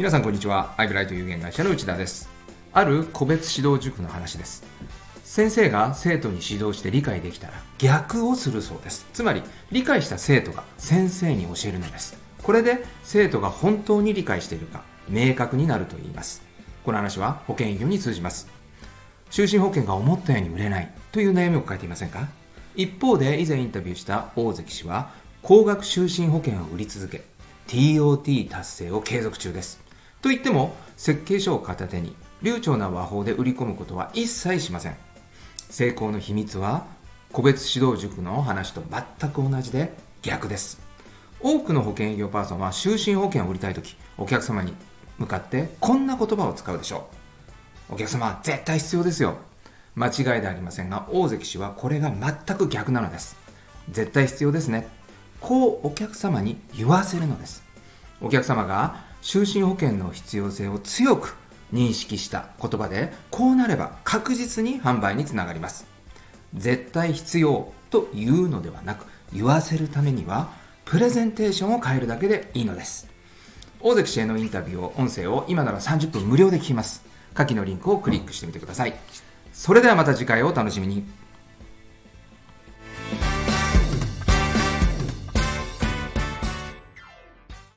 [0.00, 0.72] 皆さんこんにちは。
[0.78, 2.30] アイブライト有限会社の内田です。
[2.72, 4.64] ある個別指導塾の話です。
[5.24, 9.06] 先生が生徒に指導して理解できたら逆をするそうです。
[9.12, 12.16] つまり理解した生徒が先生に教えるのです。
[12.42, 16.40] これで生徒が本当に理解しているか明確になると言います。
[16.82, 18.48] この話は保険業に通じます。
[19.30, 22.26] 就寝保険が思ったように売れないという悩みを抱えていませんか？
[22.74, 25.10] 一方で以前インタビューした大関氏は
[25.42, 27.22] 高額就寝保険を売り続け
[27.68, 29.89] TOT 達成を継続中です。
[30.22, 34.96] と言っても設計書を片手に流暢な和法で売り込むことは一切しません。
[35.70, 36.86] 成功の秘密は
[37.32, 40.80] 個別指導塾の話と全く同じで逆です。
[41.40, 44.74] 多くの保険営業パーソンは就寝保険を売りたい時お客様に
[45.18, 47.08] 向かってこんな言葉を使うでしょ
[47.90, 47.94] う。
[47.94, 49.38] お客様絶対必要ですよ。
[49.94, 53.36] 間違いではありませんが大関氏はこれが全く逆なのです。
[53.90, 54.86] 絶対必要ですね。
[55.40, 57.69] こうお客様に言わせるのです。
[58.20, 61.36] お客様が就寝保険の必要性を強く
[61.72, 65.86] 認識した言葉でこうなれば確実に販売につながります。
[66.54, 70.50] 絶対必要というのではなく言わせるためには
[70.84, 73.08] プレゼンテーションを変えるだけでいいのです。
[73.80, 77.04] 大関氏へのインタビューを音声を今なら30分無料で聞きます。
[77.34, 78.94] 下記のリンクをクリックしてみてください。
[79.52, 81.04] それではまた次回をお楽しみに。